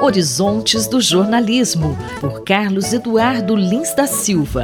Horizontes 0.00 0.86
do 0.86 1.00
Jornalismo, 1.00 1.96
por 2.20 2.44
Carlos 2.44 2.92
Eduardo 2.92 3.56
Lins 3.56 3.94
da 3.94 4.06
Silva. 4.06 4.62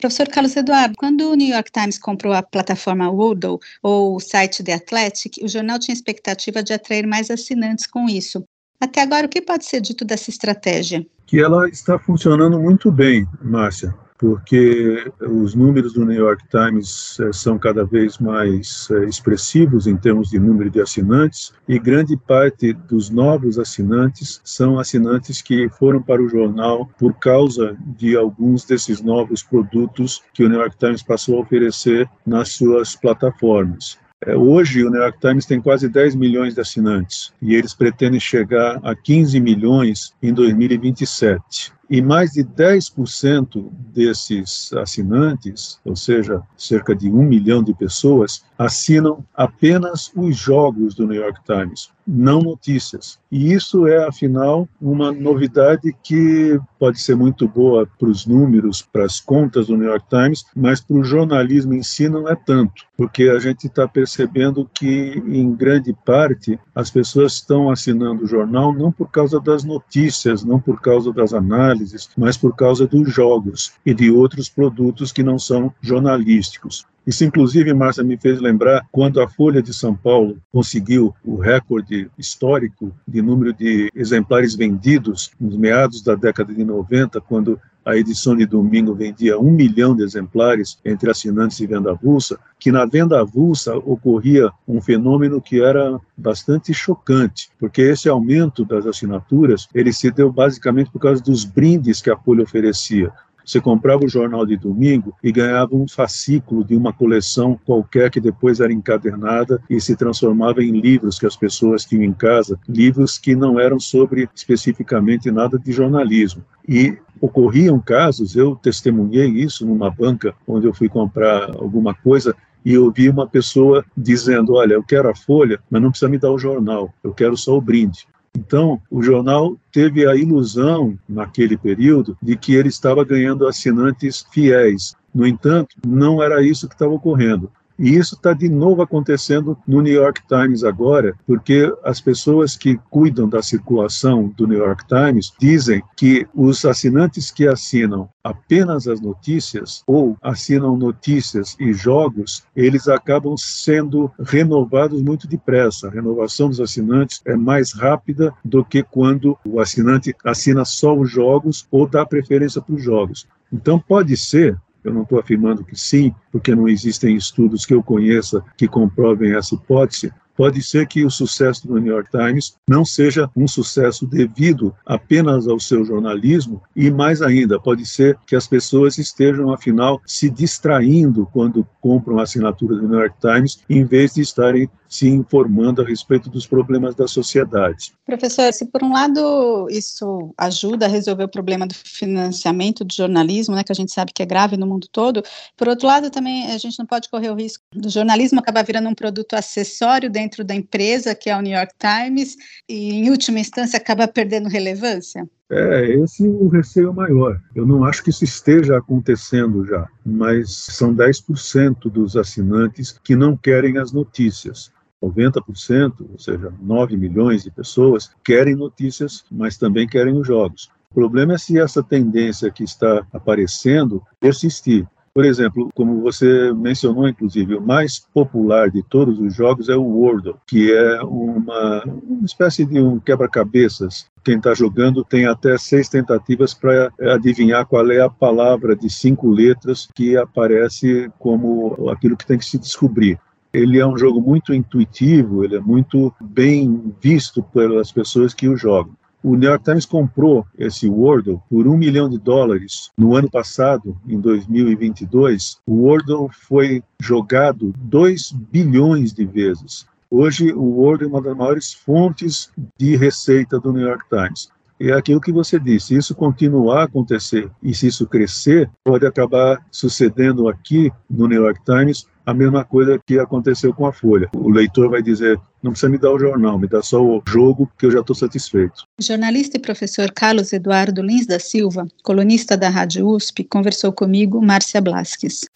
Professor 0.00 0.28
Carlos 0.28 0.56
Eduardo, 0.56 0.94
quando 0.98 1.30
o 1.30 1.34
New 1.34 1.48
York 1.48 1.70
Times 1.70 1.98
comprou 1.98 2.32
a 2.32 2.42
plataforma 2.42 3.08
Woodle, 3.08 3.60
ou 3.82 4.16
o 4.16 4.20
site 4.20 4.62
The 4.62 4.74
Athletic, 4.74 5.42
o 5.42 5.48
jornal 5.48 5.78
tinha 5.78 5.94
expectativa 5.94 6.62
de 6.62 6.72
atrair 6.72 7.06
mais 7.06 7.30
assinantes 7.30 7.86
com 7.86 8.08
isso. 8.08 8.44
Até 8.80 9.00
agora, 9.00 9.26
o 9.26 9.28
que 9.28 9.40
pode 9.40 9.64
ser 9.64 9.80
dito 9.80 10.04
dessa 10.04 10.28
estratégia? 10.28 11.06
Que 11.26 11.40
ela 11.40 11.68
está 11.68 11.98
funcionando 11.98 12.58
muito 12.60 12.90
bem, 12.90 13.26
Márcia 13.40 13.94
porque 14.22 15.10
os 15.20 15.52
números 15.52 15.94
do 15.94 16.04
New 16.04 16.16
York 16.16 16.44
Times 16.48 17.18
eh, 17.18 17.32
são 17.32 17.58
cada 17.58 17.84
vez 17.84 18.18
mais 18.18 18.86
eh, 18.92 19.06
expressivos 19.06 19.88
em 19.88 19.96
termos 19.96 20.30
de 20.30 20.38
número 20.38 20.70
de 20.70 20.80
assinantes, 20.80 21.52
e 21.66 21.76
grande 21.76 22.16
parte 22.16 22.72
dos 22.72 23.10
novos 23.10 23.58
assinantes 23.58 24.40
são 24.44 24.78
assinantes 24.78 25.42
que 25.42 25.68
foram 25.70 26.00
para 26.00 26.22
o 26.22 26.28
jornal 26.28 26.88
por 26.96 27.14
causa 27.14 27.76
de 27.98 28.16
alguns 28.16 28.64
desses 28.64 29.02
novos 29.02 29.42
produtos 29.42 30.22
que 30.32 30.44
o 30.44 30.48
New 30.48 30.60
York 30.60 30.76
Times 30.78 31.02
passou 31.02 31.38
a 31.38 31.40
oferecer 31.40 32.08
nas 32.24 32.50
suas 32.50 32.94
plataformas. 32.94 33.98
Eh, 34.24 34.36
hoje, 34.36 34.84
o 34.84 34.90
New 34.90 35.00
York 35.00 35.18
Times 35.18 35.46
tem 35.46 35.60
quase 35.60 35.88
10 35.88 36.14
milhões 36.14 36.54
de 36.54 36.60
assinantes 36.60 37.32
e 37.42 37.56
eles 37.56 37.74
pretendem 37.74 38.20
chegar 38.20 38.78
a 38.84 38.94
15 38.94 39.40
milhões 39.40 40.14
em 40.22 40.32
2027 40.32 41.72
e 41.92 42.00
mais 42.00 42.32
de 42.32 42.42
10% 42.42 43.70
desses 43.92 44.72
assinantes, 44.72 45.78
ou 45.84 45.94
seja, 45.94 46.40
cerca 46.56 46.96
de 46.96 47.10
um 47.10 47.22
milhão 47.22 47.62
de 47.62 47.74
pessoas, 47.74 48.42
assinam 48.56 49.22
apenas 49.34 50.10
os 50.16 50.34
jogos 50.34 50.94
do 50.94 51.06
New 51.06 51.20
York 51.20 51.40
Times, 51.44 51.90
não 52.06 52.40
notícias. 52.40 53.18
E 53.30 53.52
isso 53.52 53.86
é, 53.86 54.06
afinal, 54.06 54.68
uma 54.80 55.12
novidade 55.12 55.94
que 56.02 56.58
pode 56.78 57.00
ser 57.00 57.16
muito 57.16 57.48
boa 57.48 57.88
para 57.98 58.08
os 58.08 58.26
números, 58.26 58.82
para 58.82 59.04
as 59.04 59.20
contas 59.20 59.68
do 59.68 59.76
New 59.76 59.88
York 59.88 60.06
Times, 60.08 60.44
mas 60.54 60.80
para 60.80 60.96
o 60.96 61.04
jornalismo 61.04 61.74
em 61.74 61.82
si 61.82 62.08
não 62.08 62.28
é 62.28 62.34
tanto, 62.34 62.84
porque 62.96 63.24
a 63.24 63.38
gente 63.38 63.66
está 63.66 63.86
percebendo 63.86 64.68
que, 64.74 65.22
em 65.26 65.54
grande 65.54 65.96
parte, 66.04 66.58
as 66.74 66.90
pessoas 66.90 67.34
estão 67.34 67.70
assinando 67.70 68.24
o 68.24 68.26
jornal 68.26 68.72
não 68.72 68.90
por 68.90 69.10
causa 69.10 69.40
das 69.40 69.64
notícias, 69.64 70.44
não 70.44 70.60
por 70.60 70.80
causa 70.80 71.12
das 71.12 71.32
análises, 71.32 72.10
mas 72.16 72.36
por 72.36 72.54
causa 72.54 72.86
dos 72.86 73.12
jogos 73.12 73.72
e 73.86 73.94
de 73.94 74.10
outros 74.10 74.48
produtos 74.48 75.12
que 75.12 75.22
não 75.22 75.38
são 75.38 75.72
jornalísticos. 75.80 76.84
Isso, 77.06 77.24
inclusive, 77.24 77.74
Márcia, 77.74 78.04
me 78.04 78.16
fez 78.16 78.40
lembrar 78.40 78.86
quando 78.92 79.20
a 79.20 79.28
Folha 79.28 79.60
de 79.60 79.74
São 79.74 79.94
Paulo 79.94 80.38
conseguiu 80.52 81.14
o 81.24 81.36
recorde 81.36 82.08
histórico 82.16 82.94
de 83.06 83.20
número 83.20 83.52
de 83.52 83.90
exemplares 83.94 84.54
vendidos 84.54 85.32
nos 85.40 85.56
meados 85.56 86.00
da 86.02 86.14
década 86.14 86.54
de 86.54 86.64
90, 86.64 87.20
quando 87.20 87.58
a 87.84 87.96
edição 87.96 88.36
de 88.36 88.46
domingo 88.46 88.94
vendia 88.94 89.38
um 89.38 89.50
milhão 89.50 89.94
de 89.94 90.04
exemplares 90.04 90.78
entre 90.84 91.10
assinantes 91.10 91.58
e 91.58 91.66
venda 91.66 91.90
avulsa, 91.90 92.38
que 92.58 92.70
na 92.70 92.86
venda 92.86 93.20
avulsa 93.20 93.76
ocorria 93.76 94.50
um 94.66 94.80
fenômeno 94.80 95.40
que 95.40 95.60
era 95.60 95.98
bastante 96.16 96.72
chocante, 96.72 97.50
porque 97.58 97.82
esse 97.82 98.08
aumento 98.08 98.64
das 98.64 98.86
assinaturas 98.86 99.68
ele 99.74 99.92
se 99.92 100.10
deu 100.10 100.32
basicamente 100.32 100.90
por 100.90 101.00
causa 101.00 101.20
dos 101.22 101.44
brindes 101.44 102.00
que 102.00 102.10
a 102.10 102.16
Folha 102.16 102.44
oferecia. 102.44 103.10
Você 103.44 103.60
comprava 103.60 104.04
o 104.04 104.08
jornal 104.08 104.46
de 104.46 104.56
domingo 104.56 105.14
e 105.22 105.32
ganhava 105.32 105.74
um 105.74 105.88
fascículo 105.88 106.64
de 106.64 106.76
uma 106.76 106.92
coleção 106.92 107.58
qualquer 107.64 108.10
que 108.10 108.20
depois 108.20 108.60
era 108.60 108.72
encadernada 108.72 109.62
e 109.68 109.80
se 109.80 109.96
transformava 109.96 110.62
em 110.62 110.80
livros 110.80 111.18
que 111.18 111.26
as 111.26 111.36
pessoas 111.36 111.84
tinham 111.84 112.04
em 112.04 112.12
casa, 112.12 112.58
livros 112.68 113.18
que 113.18 113.34
não 113.34 113.58
eram 113.58 113.80
sobre 113.80 114.28
especificamente 114.34 115.30
nada 115.30 115.58
de 115.58 115.72
jornalismo. 115.72 116.44
E 116.68 116.96
ocorriam 117.20 117.80
casos, 117.80 118.36
eu 118.36 118.56
testemunhei 118.56 119.28
isso 119.28 119.66
numa 119.66 119.90
banca 119.90 120.34
onde 120.46 120.66
eu 120.66 120.74
fui 120.74 120.88
comprar 120.88 121.50
alguma 121.56 121.94
coisa 121.94 122.34
e 122.64 122.74
eu 122.74 122.90
vi 122.90 123.08
uma 123.08 123.26
pessoa 123.26 123.84
dizendo: 123.96 124.54
Olha, 124.54 124.74
eu 124.74 124.82
quero 124.82 125.08
a 125.08 125.14
folha, 125.14 125.60
mas 125.70 125.82
não 125.82 125.90
precisa 125.90 126.08
me 126.08 126.18
dar 126.18 126.30
o 126.30 126.38
jornal, 126.38 126.92
eu 127.02 127.12
quero 127.12 127.36
só 127.36 127.56
o 127.56 127.60
brinde. 127.60 128.06
Então, 128.34 128.80
o 128.90 129.02
jornal 129.02 129.56
teve 129.70 130.06
a 130.06 130.16
ilusão, 130.16 130.98
naquele 131.08 131.56
período, 131.56 132.16
de 132.22 132.36
que 132.36 132.54
ele 132.54 132.68
estava 132.68 133.04
ganhando 133.04 133.46
assinantes 133.46 134.26
fiéis. 134.32 134.96
No 135.14 135.26
entanto, 135.26 135.76
não 135.86 136.22
era 136.22 136.42
isso 136.42 136.66
que 136.66 136.74
estava 136.74 136.92
ocorrendo. 136.92 137.50
E 137.78 137.94
isso 137.96 138.14
está 138.14 138.32
de 138.32 138.48
novo 138.48 138.82
acontecendo 138.82 139.56
no 139.66 139.80
New 139.80 139.92
York 139.92 140.22
Times 140.28 140.64
agora, 140.64 141.14
porque 141.26 141.72
as 141.84 142.00
pessoas 142.00 142.56
que 142.56 142.78
cuidam 142.90 143.28
da 143.28 143.42
circulação 143.42 144.32
do 144.36 144.46
New 144.46 144.58
York 144.58 144.84
Times 144.86 145.32
dizem 145.38 145.82
que 145.96 146.26
os 146.34 146.64
assinantes 146.64 147.30
que 147.30 147.46
assinam 147.46 148.08
apenas 148.22 148.86
as 148.86 149.00
notícias 149.00 149.82
ou 149.86 150.16
assinam 150.22 150.76
notícias 150.76 151.56
e 151.58 151.72
jogos, 151.72 152.44
eles 152.54 152.86
acabam 152.88 153.36
sendo 153.36 154.10
renovados 154.20 155.02
muito 155.02 155.26
depressa. 155.26 155.88
A 155.88 155.90
renovação 155.90 156.48
dos 156.48 156.60
assinantes 156.60 157.20
é 157.24 157.36
mais 157.36 157.72
rápida 157.72 158.32
do 158.44 158.64
que 158.64 158.82
quando 158.82 159.36
o 159.44 159.60
assinante 159.60 160.14
assina 160.24 160.64
só 160.64 160.96
os 160.96 161.10
jogos 161.10 161.66
ou 161.70 161.86
dá 161.86 162.06
preferência 162.06 162.60
para 162.60 162.74
os 162.74 162.82
jogos. 162.82 163.26
Então, 163.52 163.78
pode 163.78 164.16
ser 164.16 164.56
eu 164.84 164.92
não 164.92 165.02
estou 165.02 165.18
afirmando 165.18 165.64
que 165.64 165.76
sim, 165.76 166.14
porque 166.30 166.54
não 166.54 166.68
existem 166.68 167.16
estudos 167.16 167.64
que 167.64 167.74
eu 167.74 167.82
conheça 167.82 168.44
que 168.56 168.66
comprovem 168.66 169.34
essa 169.34 169.54
hipótese, 169.54 170.12
pode 170.36 170.62
ser 170.62 170.86
que 170.86 171.04
o 171.04 171.10
sucesso 171.10 171.66
do 171.66 171.78
New 171.78 171.92
York 171.92 172.10
Times 172.10 172.56
não 172.68 172.84
seja 172.84 173.30
um 173.36 173.46
sucesso 173.46 174.06
devido 174.06 174.74
apenas 174.86 175.46
ao 175.46 175.60
seu 175.60 175.84
jornalismo 175.84 176.62
e 176.74 176.90
mais 176.90 177.22
ainda, 177.22 177.60
pode 177.60 177.86
ser 177.86 178.18
que 178.26 178.36
as 178.36 178.46
pessoas 178.46 178.98
estejam 178.98 179.52
afinal 179.52 180.00
se 180.06 180.30
distraindo 180.30 181.28
quando 181.32 181.66
compram 181.80 182.18
a 182.18 182.22
assinatura 182.22 182.76
do 182.76 182.88
New 182.88 182.98
York 182.98 183.16
Times 183.20 183.62
em 183.68 183.84
vez 183.84 184.14
de 184.14 184.22
estarem 184.22 184.68
se 184.92 185.08
informando 185.08 185.80
a 185.80 185.86
respeito 185.86 186.28
dos 186.28 186.46
problemas 186.46 186.94
da 186.94 187.08
sociedade. 187.08 187.92
Professor, 188.04 188.52
se 188.52 188.66
por 188.66 188.82
um 188.82 188.92
lado 188.92 189.66
isso 189.70 190.34
ajuda 190.36 190.84
a 190.84 190.88
resolver 190.88 191.24
o 191.24 191.28
problema 191.28 191.66
do 191.66 191.74
financiamento 191.74 192.84
do 192.84 192.92
jornalismo, 192.92 193.54
né, 193.54 193.64
que 193.64 193.72
a 193.72 193.74
gente 193.74 193.90
sabe 193.90 194.12
que 194.14 194.22
é 194.22 194.26
grave 194.26 194.58
no 194.58 194.66
mundo 194.66 194.86
todo, 194.92 195.22
por 195.56 195.66
outro 195.66 195.86
lado 195.86 196.10
também 196.10 196.52
a 196.52 196.58
gente 196.58 196.78
não 196.78 196.84
pode 196.84 197.08
correr 197.08 197.30
o 197.30 197.34
risco 197.34 197.64
do 197.74 197.88
jornalismo 197.88 198.38
acabar 198.38 198.62
virando 198.64 198.88
um 198.90 198.94
produto 198.94 199.32
acessório 199.32 200.10
dentro 200.10 200.21
da 200.44 200.54
empresa, 200.54 201.14
que 201.14 201.30
é 201.30 201.36
o 201.36 201.40
New 201.40 201.52
York 201.52 201.72
Times, 201.78 202.36
e 202.68 202.94
em 202.94 203.10
última 203.10 203.40
instância 203.40 203.76
acaba 203.76 204.08
perdendo 204.08 204.48
relevância. 204.48 205.28
É, 205.50 205.84
esse 205.96 206.24
é 206.24 206.28
o 206.28 206.48
receio 206.48 206.94
maior. 206.94 207.38
Eu 207.54 207.66
não 207.66 207.84
acho 207.84 208.02
que 208.02 208.10
isso 208.10 208.24
esteja 208.24 208.78
acontecendo 208.78 209.66
já, 209.66 209.86
mas 210.04 210.50
são 210.50 210.94
10% 210.94 211.90
dos 211.90 212.16
assinantes 212.16 212.98
que 213.04 213.14
não 213.14 213.36
querem 213.36 213.76
as 213.76 213.92
notícias. 213.92 214.72
90%, 215.02 216.06
ou 216.12 216.18
seja, 216.18 216.52
9 216.60 216.96
milhões 216.96 217.42
de 217.42 217.50
pessoas, 217.50 218.10
querem 218.24 218.54
notícias, 218.54 219.24
mas 219.30 219.58
também 219.58 219.86
querem 219.86 220.16
os 220.16 220.26
jogos. 220.26 220.70
O 220.90 220.94
problema 220.94 221.34
é 221.34 221.38
se 221.38 221.58
essa 221.58 221.82
tendência 221.82 222.50
que 222.50 222.62
está 222.62 223.06
aparecendo 223.12 224.02
persistir. 224.20 224.86
Por 225.14 225.26
exemplo, 225.26 225.68
como 225.74 226.00
você 226.00 226.52
mencionou, 226.54 227.06
inclusive, 227.06 227.56
o 227.56 227.60
mais 227.60 227.98
popular 227.98 228.70
de 228.70 228.82
todos 228.82 229.20
os 229.20 229.34
jogos 229.34 229.68
é 229.68 229.76
o 229.76 229.82
Wordle, 229.82 230.36
que 230.46 230.72
é 230.72 231.02
uma, 231.02 231.84
uma 231.84 232.24
espécie 232.24 232.64
de 232.64 232.80
um 232.80 232.98
quebra-cabeças. 232.98 234.06
Quem 234.24 234.36
está 234.36 234.54
jogando 234.54 235.04
tem 235.04 235.26
até 235.26 235.58
seis 235.58 235.88
tentativas 235.90 236.54
para 236.54 236.90
adivinhar 237.12 237.66
qual 237.66 237.90
é 237.90 238.00
a 238.00 238.08
palavra 238.08 238.74
de 238.74 238.88
cinco 238.88 239.28
letras 239.28 239.86
que 239.94 240.16
aparece 240.16 241.10
como 241.18 241.90
aquilo 241.90 242.16
que 242.16 242.26
tem 242.26 242.38
que 242.38 242.44
se 242.46 242.58
descobrir. 242.58 243.18
Ele 243.52 243.78
é 243.78 243.86
um 243.86 243.98
jogo 243.98 244.18
muito 244.18 244.54
intuitivo, 244.54 245.44
ele 245.44 245.56
é 245.56 245.60
muito 245.60 246.14
bem 246.18 246.94
visto 247.02 247.42
pelas 247.42 247.92
pessoas 247.92 248.32
que 248.32 248.48
o 248.48 248.56
jogam. 248.56 248.94
O 249.22 249.36
New 249.36 249.48
York 249.48 249.64
Times 249.64 249.86
comprou 249.86 250.44
esse 250.58 250.88
Wordle 250.88 251.40
por 251.48 251.68
um 251.68 251.76
milhão 251.76 252.10
de 252.10 252.18
dólares 252.18 252.90
no 252.98 253.14
ano 253.14 253.30
passado, 253.30 253.96
em 254.08 254.18
2022. 254.18 255.58
O 255.64 255.84
Wordle 255.84 256.28
foi 256.32 256.82
jogado 257.00 257.72
2 257.78 258.32
bilhões 258.32 259.12
de 259.12 259.24
vezes. 259.24 259.86
Hoje, 260.10 260.52
o 260.52 260.62
Wordle 260.62 261.06
é 261.06 261.10
uma 261.10 261.22
das 261.22 261.36
maiores 261.36 261.72
fontes 261.72 262.50
de 262.76 262.96
receita 262.96 263.60
do 263.60 263.72
New 263.72 263.86
York 263.86 264.04
Times 264.08 264.50
é 264.90 264.92
aquilo 264.94 265.20
que 265.20 265.32
você 265.32 265.60
disse, 265.60 265.88
se 265.88 265.96
isso 265.96 266.14
continuar 266.14 266.80
a 266.80 266.84
acontecer 266.84 267.50
e 267.62 267.74
se 267.74 267.86
isso 267.86 268.06
crescer, 268.06 268.68
pode 268.82 269.06
acabar 269.06 269.64
sucedendo 269.70 270.48
aqui 270.48 270.90
no 271.08 271.28
New 271.28 271.40
York 271.40 271.60
Times 271.64 272.06
a 272.24 272.34
mesma 272.34 272.64
coisa 272.64 273.00
que 273.04 273.18
aconteceu 273.18 273.72
com 273.72 273.86
a 273.86 273.92
Folha. 273.92 274.28
O 274.34 274.50
leitor 274.50 274.90
vai 274.90 275.02
dizer: 275.02 275.38
não 275.62 275.72
precisa 275.72 275.90
me 275.90 275.98
dar 275.98 276.12
o 276.12 276.18
jornal, 276.18 276.58
me 276.58 276.66
dá 276.66 276.82
só 276.82 277.02
o 277.02 277.22
jogo 277.26 277.70
que 277.78 277.86
eu 277.86 277.90
já 277.90 278.00
estou 278.00 278.14
satisfeito. 278.16 278.84
O 278.98 279.02
jornalista 279.02 279.56
e 279.56 279.60
professor 279.60 280.10
Carlos 280.12 280.52
Eduardo 280.52 281.02
Lins 281.02 281.26
da 281.26 281.38
Silva, 281.38 281.86
colunista 282.02 282.56
da 282.56 282.68
Rádio 282.68 283.08
USP, 283.08 283.44
conversou 283.44 283.92
comigo, 283.92 284.40
Márcia 284.40 284.80
Blasques. 284.80 285.46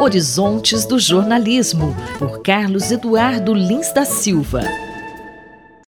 Horizontes 0.00 0.86
do 0.86 0.98
Jornalismo, 0.98 1.94
por 2.18 2.42
Carlos 2.42 2.90
Eduardo 2.90 3.52
Lins 3.52 3.92
da 3.92 4.04
Silva. 4.04 4.62